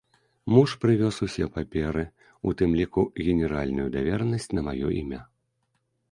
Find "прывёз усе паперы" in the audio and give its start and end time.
0.83-2.05